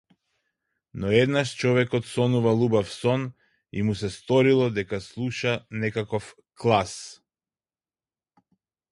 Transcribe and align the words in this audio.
Но 1.01 1.07
еднаш 1.23 1.49
човекот 1.61 2.03
сонувал 2.11 2.59
убав 2.67 2.89
сон 2.99 3.21
и 3.79 3.83
му 3.89 3.93
се 3.99 4.09
сторило 4.17 4.69
дека 4.77 5.01
слуша 5.09 5.53
некаков 5.83 6.33
клас. 6.61 6.95